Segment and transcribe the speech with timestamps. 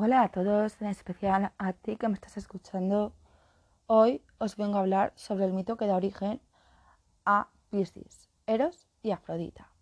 [0.00, 3.12] Hola a todos, en especial a ti que me estás escuchando.
[3.88, 6.40] Hoy os vengo a hablar sobre el mito que da origen
[7.24, 9.72] a Piscis, Eros y Afrodita.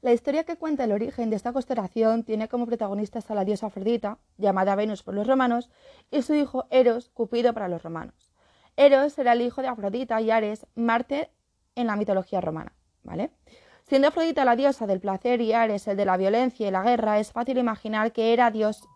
[0.00, 3.66] La historia que cuenta el origen de esta constelación tiene como protagonistas a la diosa
[3.66, 5.68] Afrodita, llamada Venus por los romanos,
[6.10, 8.32] y su hijo Eros, Cupido para los romanos.
[8.78, 11.30] Eros era el hijo de Afrodita y Ares, Marte
[11.74, 12.72] en la mitología romana,
[13.02, 13.30] ¿vale?
[13.86, 17.18] Siendo Afrodita la diosa del placer y Ares el de la violencia y la guerra,
[17.18, 18.88] es fácil imaginar que era dios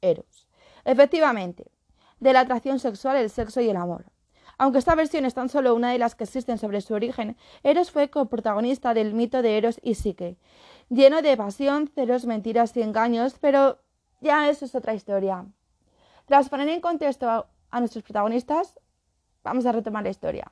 [0.00, 0.48] Eros.
[0.84, 1.70] Efectivamente,
[2.18, 4.06] de la atracción sexual, el sexo y el amor.
[4.56, 7.90] Aunque esta versión es tan solo una de las que existen sobre su origen, Eros
[7.90, 10.38] fue coprotagonista del mito de Eros y Psique,
[10.88, 13.80] lleno de pasión, celos, mentiras y engaños, pero
[14.20, 15.44] ya eso es otra historia.
[16.24, 17.28] Tras poner en contexto
[17.70, 18.80] a nuestros protagonistas,
[19.42, 20.50] vamos a retomar la historia.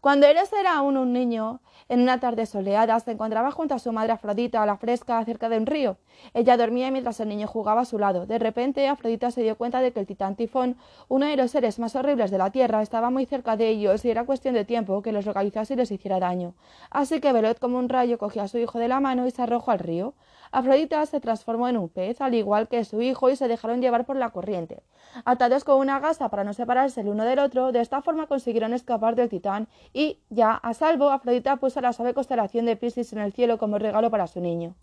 [0.00, 3.92] Cuando Eros era aún un niño, en una tarde soleada, se encontraba junto a su
[3.92, 5.96] madre Afrodita a la fresca cerca de un río.
[6.34, 8.26] Ella dormía mientras el niño jugaba a su lado.
[8.26, 10.76] De repente, Afrodita se dio cuenta de que el titán Tifón,
[11.08, 14.10] uno de los seres más horribles de la Tierra, estaba muy cerca de ellos y
[14.10, 16.54] era cuestión de tiempo que los localizase y les hiciera daño.
[16.90, 19.42] Así que veloz como un rayo cogió a su hijo de la mano y se
[19.42, 20.14] arrojó al río.
[20.50, 24.06] Afrodita se transformó en un pez, al igual que su hijo, y se dejaron llevar
[24.06, 24.82] por la corriente.
[25.24, 28.72] Atados con una gasa para no separarse el uno del otro, de esta forma consiguieron
[28.72, 33.18] escapar del titán y, ya a salvo, Afrodita puso la suave constelación de Piscis en
[33.18, 34.74] el cielo como regalo para su niño.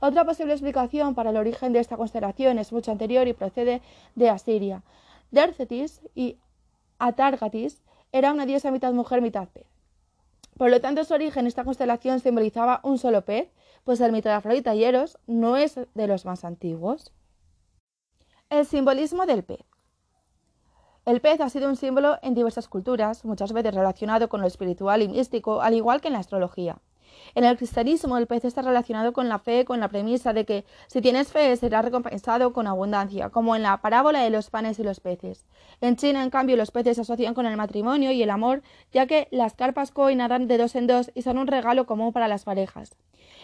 [0.00, 3.82] Otra posible explicación para el origen de esta constelación es mucho anterior y procede
[4.14, 4.82] de Asiria.
[5.30, 6.38] Dercetis y
[6.98, 9.66] Atargatis era una diosa mitad mujer, mitad pez.
[10.56, 13.48] Por lo tanto, su origen, esta constelación simbolizaba un solo pez,
[13.82, 17.12] pues el mito de Afrodita y Eros no es de los más antiguos.
[18.50, 19.64] El simbolismo del pez.
[21.06, 25.02] El pez ha sido un símbolo en diversas culturas, muchas veces relacionado con lo espiritual
[25.02, 26.78] y místico, al igual que en la astrología.
[27.34, 30.64] En el cristianismo el pez está relacionado con la fe, con la premisa de que
[30.86, 34.82] si tienes fe será recompensado con abundancia, como en la parábola de los panes y
[34.82, 35.44] los peces.
[35.82, 39.06] En China, en cambio, los peces se asocian con el matrimonio y el amor, ya
[39.06, 42.28] que las carpas koi nadan de dos en dos y son un regalo común para
[42.28, 42.96] las parejas.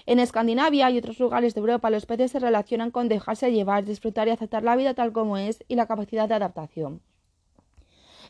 [0.07, 4.29] En Escandinavia y otros lugares de Europa los peces se relacionan con dejarse llevar, disfrutar
[4.29, 7.03] y aceptar la vida tal como es y la capacidad de adaptación.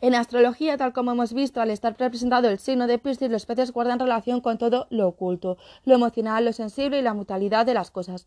[0.02, 3.70] En astrología, tal como hemos visto, al estar representado el signo de Piscis, los peces
[3.70, 7.90] guardan relación con todo lo oculto, lo emocional, lo sensible y la mutualidad de las
[7.90, 8.26] cosas.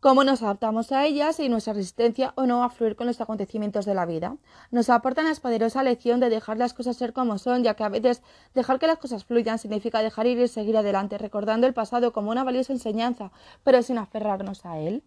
[0.00, 3.84] Cómo nos adaptamos a ellas y nuestra resistencia o no a fluir con los acontecimientos
[3.84, 4.36] de la vida.
[4.72, 7.88] Nos aportan la poderosa lección de dejar las cosas ser como son, ya que a
[7.88, 8.20] veces
[8.52, 12.32] dejar que las cosas fluyan significa dejar ir y seguir adelante, recordando el pasado como
[12.32, 13.30] una valiosa enseñanza,
[13.62, 15.04] pero sin aferrarnos a él.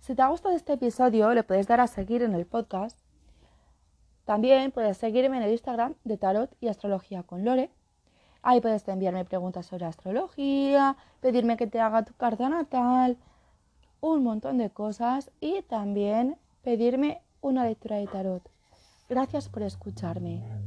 [0.00, 3.05] Si te ha gustado este episodio, le puedes dar a seguir en el podcast
[4.26, 7.70] también puedes seguirme en el Instagram de Tarot y Astrología con Lore.
[8.42, 13.16] Ahí puedes enviarme preguntas sobre astrología, pedirme que te haga tu carta natal,
[14.00, 18.42] un montón de cosas y también pedirme una lectura de tarot.
[19.08, 20.42] Gracias por escucharme.